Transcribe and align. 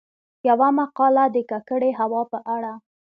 يومـقاله 0.47 1.25
د 1.35 1.37
کـکړې 1.49 1.91
هـوا 1.99 2.21
په 2.31 2.39
اړه: 2.55 2.73